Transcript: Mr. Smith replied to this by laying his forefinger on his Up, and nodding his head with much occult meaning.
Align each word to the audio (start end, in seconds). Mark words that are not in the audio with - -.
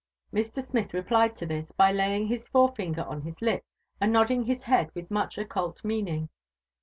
Mr. 0.33 0.63
Smith 0.63 0.95
replied 0.95 1.35
to 1.35 1.45
this 1.45 1.71
by 1.71 1.91
laying 1.91 2.25
his 2.25 2.49
forefinger 2.49 3.03
on 3.03 3.21
his 3.21 3.35
Up, 3.47 3.61
and 4.01 4.11
nodding 4.11 4.45
his 4.45 4.63
head 4.63 4.89
with 4.95 5.11
much 5.11 5.37
occult 5.37 5.85
meaning. 5.85 6.27